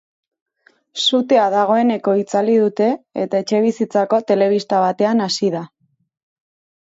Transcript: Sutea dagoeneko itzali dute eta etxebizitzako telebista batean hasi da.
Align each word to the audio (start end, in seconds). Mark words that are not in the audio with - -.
Sutea 1.01 1.43
dagoeneko 1.55 2.13
itzali 2.21 2.55
dute 2.63 2.87
eta 3.25 3.41
etxebizitzako 3.45 4.21
telebista 4.31 4.79
batean 4.87 5.21
hasi 5.27 5.51
da. 5.57 5.61